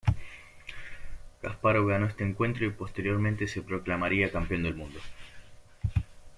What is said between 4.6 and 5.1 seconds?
de mundo.